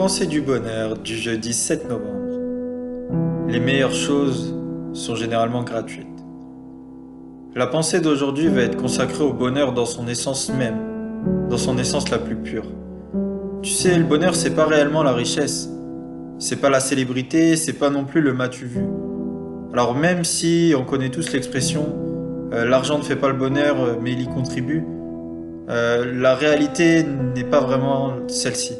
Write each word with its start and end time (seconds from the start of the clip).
Pensée 0.00 0.26
du 0.26 0.40
bonheur 0.40 0.96
du 0.96 1.14
jeudi 1.14 1.52
7 1.52 1.90
novembre. 1.90 3.50
Les 3.50 3.60
meilleures 3.60 3.94
choses 3.94 4.56
sont 4.94 5.14
généralement 5.14 5.62
gratuites. 5.62 6.06
La 7.54 7.66
pensée 7.66 8.00
d'aujourd'hui 8.00 8.48
va 8.48 8.62
être 8.62 8.78
consacrée 8.78 9.22
au 9.22 9.34
bonheur 9.34 9.74
dans 9.74 9.84
son 9.84 10.08
essence 10.08 10.48
même, 10.48 10.78
dans 11.50 11.58
son 11.58 11.76
essence 11.76 12.08
la 12.08 12.18
plus 12.18 12.36
pure. 12.36 12.64
Tu 13.60 13.72
sais, 13.72 13.98
le 13.98 14.04
bonheur 14.04 14.34
c'est 14.34 14.54
pas 14.54 14.64
réellement 14.64 15.02
la 15.02 15.12
richesse. 15.12 15.68
C'est 16.38 16.62
pas 16.62 16.70
la 16.70 16.80
célébrité, 16.80 17.54
c'est 17.56 17.74
pas 17.74 17.90
non 17.90 18.06
plus 18.06 18.22
le 18.22 18.32
m'as-tu 18.32 18.64
vu. 18.64 18.86
Alors 19.74 19.94
même 19.94 20.24
si 20.24 20.72
on 20.78 20.84
connaît 20.84 21.10
tous 21.10 21.30
l'expression 21.30 21.94
euh, 22.54 22.64
l'argent 22.64 22.96
ne 22.96 23.02
fait 23.02 23.16
pas 23.16 23.28
le 23.28 23.36
bonheur 23.36 23.78
euh, 23.78 23.96
mais 24.00 24.12
il 24.12 24.22
y 24.22 24.26
contribue, 24.26 24.82
euh, 25.68 26.10
la 26.18 26.34
réalité 26.34 27.04
n'est 27.34 27.44
pas 27.44 27.60
vraiment 27.60 28.14
celle-ci. 28.28 28.72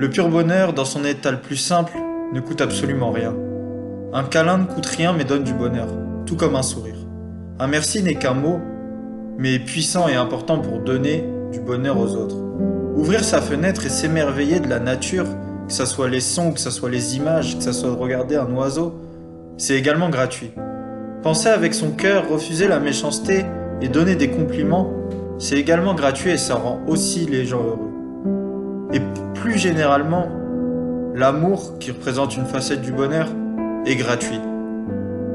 Le 0.00 0.08
pur 0.08 0.30
bonheur, 0.30 0.72
dans 0.72 0.86
son 0.86 1.04
état 1.04 1.30
le 1.30 1.42
plus 1.42 1.58
simple, 1.58 1.92
ne 2.32 2.40
coûte 2.40 2.62
absolument 2.62 3.10
rien. 3.10 3.34
Un 4.14 4.24
câlin 4.24 4.56
ne 4.56 4.64
coûte 4.64 4.86
rien 4.86 5.12
mais 5.12 5.24
donne 5.24 5.44
du 5.44 5.52
bonheur, 5.52 5.88
tout 6.24 6.36
comme 6.36 6.56
un 6.56 6.62
sourire. 6.62 6.96
Un 7.58 7.66
merci 7.66 8.02
n'est 8.02 8.14
qu'un 8.14 8.32
mot, 8.32 8.60
mais 9.36 9.58
puissant 9.58 10.08
et 10.08 10.14
important 10.14 10.58
pour 10.58 10.78
donner 10.78 11.22
du 11.52 11.60
bonheur 11.60 11.98
aux 11.98 12.16
autres. 12.16 12.36
Ouvrir 12.96 13.22
sa 13.22 13.42
fenêtre 13.42 13.84
et 13.84 13.90
s'émerveiller 13.90 14.58
de 14.58 14.70
la 14.70 14.80
nature, 14.80 15.26
que 15.68 15.72
ce 15.74 15.84
soit 15.84 16.08
les 16.08 16.20
sons, 16.20 16.52
que 16.52 16.60
ce 16.60 16.70
soit 16.70 16.88
les 16.88 17.18
images, 17.18 17.58
que 17.58 17.62
ce 17.62 17.72
soit 17.72 17.90
de 17.90 17.94
regarder 17.94 18.36
un 18.36 18.50
oiseau, 18.54 18.94
c'est 19.58 19.76
également 19.76 20.08
gratuit. 20.08 20.52
Penser 21.22 21.48
avec 21.50 21.74
son 21.74 21.90
cœur, 21.90 22.26
refuser 22.30 22.68
la 22.68 22.80
méchanceté 22.80 23.44
et 23.82 23.88
donner 23.88 24.14
des 24.14 24.30
compliments, 24.30 24.90
c'est 25.38 25.58
également 25.58 25.92
gratuit 25.92 26.30
et 26.30 26.38
ça 26.38 26.54
rend 26.54 26.80
aussi 26.88 27.26
les 27.26 27.44
gens 27.44 27.62
heureux. 27.62 27.90
Plus 29.40 29.56
généralement, 29.56 30.28
l'amour, 31.14 31.78
qui 31.78 31.92
représente 31.92 32.36
une 32.36 32.44
facette 32.44 32.82
du 32.82 32.92
bonheur, 32.92 33.26
est 33.86 33.96
gratuit. 33.96 34.38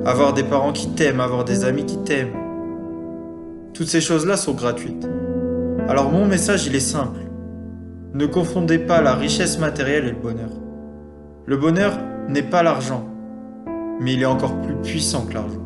Avoir 0.05 0.33
des 0.33 0.43
parents 0.43 0.73
qui 0.73 0.89
t'aiment, 0.89 1.19
avoir 1.19 1.43
des 1.43 1.65
amis 1.65 1.87
qui 1.87 1.97
t'aiment, 1.97 2.35
toutes 3.73 3.87
ces 3.87 4.01
choses-là 4.01 4.37
sont 4.37 4.53
gratuites. 4.53 5.09
Alors 5.89 6.11
mon 6.11 6.27
message, 6.27 6.67
il 6.67 6.75
est 6.75 6.79
simple. 6.79 7.19
Ne 8.13 8.27
confondez 8.27 8.77
pas 8.77 9.01
la 9.01 9.15
richesse 9.15 9.57
matérielle 9.57 10.05
et 10.05 10.11
le 10.11 10.17
bonheur. 10.17 10.51
Le 11.47 11.57
bonheur 11.57 11.97
n'est 12.29 12.43
pas 12.43 12.61
l'argent, 12.61 13.09
mais 13.99 14.13
il 14.13 14.21
est 14.21 14.25
encore 14.25 14.61
plus 14.61 14.75
puissant 14.75 15.25
que 15.25 15.33
l'argent. 15.33 15.65